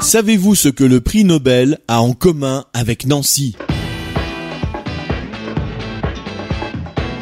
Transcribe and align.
Savez-vous 0.00 0.54
ce 0.54 0.68
que 0.68 0.84
le 0.84 1.00
prix 1.00 1.24
Nobel 1.24 1.78
a 1.88 2.00
en 2.00 2.12
commun 2.12 2.64
avec 2.74 3.06
Nancy 3.06 3.56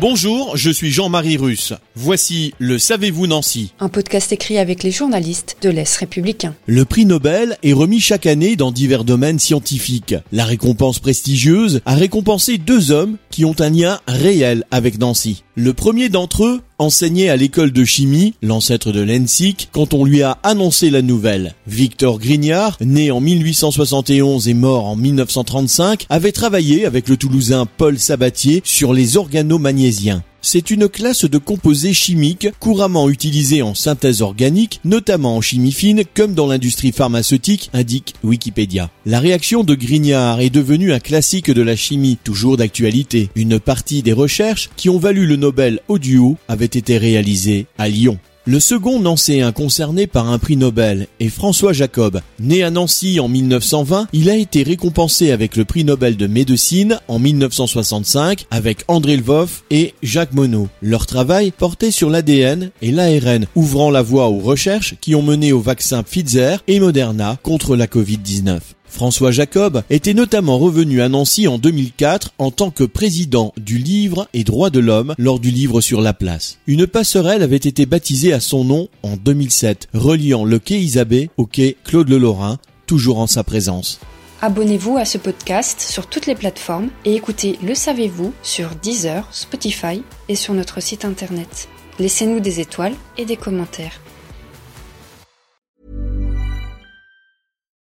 Bonjour, 0.00 0.56
je 0.56 0.70
suis 0.70 0.90
Jean-Marie 0.90 1.36
Russe. 1.36 1.74
Voici 1.94 2.54
le 2.58 2.78
Savez-vous 2.78 3.26
Nancy 3.26 3.74
Un 3.80 3.90
podcast 3.90 4.32
écrit 4.32 4.56
avec 4.56 4.82
les 4.82 4.90
journalistes 4.92 5.58
de 5.60 5.68
l'Est 5.68 5.94
républicain. 5.98 6.54
Le 6.66 6.86
prix 6.86 7.04
Nobel 7.04 7.58
est 7.62 7.74
remis 7.74 8.00
chaque 8.00 8.24
année 8.24 8.56
dans 8.56 8.72
divers 8.72 9.04
domaines 9.04 9.38
scientifiques. 9.38 10.14
La 10.32 10.46
récompense 10.46 11.00
prestigieuse 11.00 11.82
a 11.84 11.94
récompensé 11.94 12.56
deux 12.56 12.92
hommes 12.92 13.18
qui 13.30 13.44
ont 13.44 13.56
un 13.60 13.68
lien 13.68 14.00
réel 14.08 14.64
avec 14.70 14.98
Nancy. 14.98 15.44
Le 15.62 15.74
premier 15.74 16.08
d'entre 16.08 16.46
eux 16.46 16.62
enseignait 16.78 17.28
à 17.28 17.36
l'école 17.36 17.70
de 17.70 17.84
chimie, 17.84 18.32
l'ancêtre 18.40 18.92
de 18.92 19.02
l'ENSIC, 19.02 19.68
quand 19.72 19.92
on 19.92 20.06
lui 20.06 20.22
a 20.22 20.38
annoncé 20.42 20.88
la 20.88 21.02
nouvelle. 21.02 21.54
Victor 21.66 22.18
Grignard, 22.18 22.78
né 22.80 23.10
en 23.10 23.20
1871 23.20 24.48
et 24.48 24.54
mort 24.54 24.86
en 24.86 24.96
1935, 24.96 26.06
avait 26.08 26.32
travaillé 26.32 26.86
avec 26.86 27.10
le 27.10 27.18
Toulousain 27.18 27.66
Paul 27.76 27.98
Sabatier 27.98 28.62
sur 28.64 28.94
les 28.94 29.18
organomagnésiens. 29.18 30.22
C'est 30.42 30.70
une 30.70 30.88
classe 30.88 31.26
de 31.26 31.36
composés 31.36 31.92
chimiques 31.92 32.48
couramment 32.60 33.10
utilisés 33.10 33.60
en 33.60 33.74
synthèse 33.74 34.22
organique, 34.22 34.80
notamment 34.84 35.36
en 35.36 35.40
chimie 35.42 35.72
fine 35.72 36.02
comme 36.14 36.32
dans 36.32 36.46
l'industrie 36.46 36.92
pharmaceutique, 36.92 37.68
indique 37.74 38.14
Wikipédia. 38.24 38.90
La 39.04 39.20
réaction 39.20 39.64
de 39.64 39.74
Grignard 39.74 40.40
est 40.40 40.48
devenue 40.48 40.94
un 40.94 40.98
classique 40.98 41.50
de 41.50 41.62
la 41.62 41.76
chimie, 41.76 42.18
toujours 42.24 42.56
d'actualité. 42.56 43.28
Une 43.34 43.60
partie 43.60 44.02
des 44.02 44.14
recherches 44.14 44.70
qui 44.76 44.88
ont 44.88 44.98
valu 44.98 45.26
le 45.26 45.36
Nobel 45.36 45.80
au 45.88 45.98
duo 45.98 46.36
avait 46.48 46.64
été 46.64 46.96
réalisée 46.96 47.66
à 47.76 47.88
Lyon. 47.88 48.18
Le 48.50 48.58
second 48.58 48.98
nancéen 48.98 49.52
concerné 49.52 50.08
par 50.08 50.28
un 50.28 50.40
prix 50.40 50.56
Nobel 50.56 51.06
est 51.20 51.28
François 51.28 51.72
Jacob. 51.72 52.20
Né 52.40 52.64
à 52.64 52.72
Nancy 52.72 53.20
en 53.20 53.28
1920, 53.28 54.08
il 54.12 54.28
a 54.28 54.34
été 54.34 54.64
récompensé 54.64 55.30
avec 55.30 55.54
le 55.54 55.64
prix 55.64 55.84
Nobel 55.84 56.16
de 56.16 56.26
médecine 56.26 56.98
en 57.06 57.20
1965 57.20 58.46
avec 58.50 58.82
André 58.88 59.18
Lvoff 59.18 59.62
et 59.70 59.94
Jacques 60.02 60.32
Monod. 60.32 60.66
Leur 60.82 61.06
travail 61.06 61.52
portait 61.52 61.92
sur 61.92 62.10
l'ADN 62.10 62.72
et 62.82 62.90
l'ARN, 62.90 63.46
ouvrant 63.54 63.92
la 63.92 64.02
voie 64.02 64.26
aux 64.26 64.40
recherches 64.40 64.96
qui 65.00 65.14
ont 65.14 65.22
mené 65.22 65.52
au 65.52 65.60
vaccin 65.60 66.02
Pfizer 66.02 66.60
et 66.66 66.80
Moderna 66.80 67.38
contre 67.44 67.76
la 67.76 67.86
Covid-19. 67.86 68.58
François 68.90 69.30
Jacob 69.30 69.82
était 69.88 70.14
notamment 70.14 70.58
revenu 70.58 71.00
à 71.00 71.08
Nancy 71.08 71.48
en 71.48 71.58
2004 71.58 72.32
en 72.38 72.50
tant 72.50 72.70
que 72.70 72.84
président 72.84 73.54
du 73.56 73.78
livre 73.78 74.28
et 74.34 74.44
droits 74.44 74.70
de 74.70 74.80
l'homme 74.80 75.14
lors 75.16 75.38
du 75.38 75.50
livre 75.50 75.80
sur 75.80 76.00
la 76.00 76.12
place. 76.12 76.58
Une 76.66 76.86
passerelle 76.86 77.42
avait 77.42 77.56
été 77.56 77.86
baptisée 77.86 78.32
à 78.32 78.40
son 78.40 78.64
nom 78.64 78.88
en 79.02 79.16
2007, 79.16 79.88
reliant 79.94 80.44
le 80.44 80.58
quai 80.58 80.80
Isabée 80.80 81.30
au 81.36 81.46
quai 81.46 81.76
Claude 81.84 82.08
Le 82.08 82.18
Lorrain, 82.18 82.58
toujours 82.86 83.20
en 83.20 83.26
sa 83.26 83.44
présence. 83.44 84.00
Abonnez-vous 84.42 84.96
à 84.96 85.04
ce 85.04 85.18
podcast 85.18 85.80
sur 85.80 86.06
toutes 86.06 86.26
les 86.26 86.34
plateformes 86.34 86.88
et 87.04 87.14
écoutez 87.14 87.58
Le 87.62 87.74
Savez-vous 87.74 88.32
sur 88.42 88.70
Deezer, 88.82 89.28
Spotify 89.32 90.02
et 90.28 90.34
sur 90.34 90.54
notre 90.54 90.80
site 90.82 91.04
internet. 91.04 91.68
Laissez-nous 91.98 92.40
des 92.40 92.60
étoiles 92.60 92.94
et 93.18 93.26
des 93.26 93.36
commentaires. 93.36 94.00